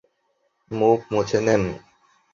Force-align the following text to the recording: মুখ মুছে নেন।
মুখ 0.71 0.99
মুছে 1.11 1.39
নেন। 1.45 1.63